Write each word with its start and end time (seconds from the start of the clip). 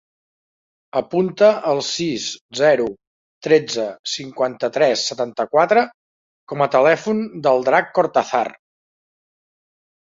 Apunta 1.01 1.49
el 1.71 1.81
sis, 1.87 2.25
zero, 2.61 2.87
tretze, 3.49 3.85
cinquanta-tres, 4.15 5.05
setanta-quatre 5.13 5.85
com 6.53 6.67
a 6.69 6.73
telèfon 6.79 7.25
del 7.49 7.67
Drac 7.71 7.97
Cortazar. 8.01 8.47